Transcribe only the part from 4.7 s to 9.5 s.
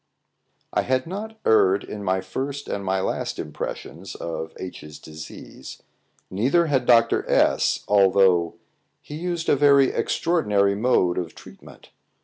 's disease, neither had Dr. S although he used